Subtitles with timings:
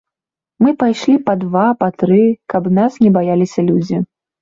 [0.63, 2.19] Мы пайшлі па два, па тры,
[2.57, 4.07] каб нас не баяліся людзі.